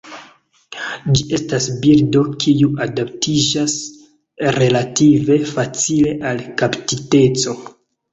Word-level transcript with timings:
Ĝi 1.17 1.25
estas 1.37 1.65
birdo 1.83 2.23
kiu 2.43 2.69
adaptiĝas 2.85 3.75
relative 4.55 5.37
facile 5.51 6.15
al 6.31 6.43
kaptiteco. 6.63 7.55